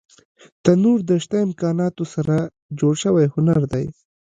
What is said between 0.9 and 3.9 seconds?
د شته امکاناتو سره جوړ شوی هنر دی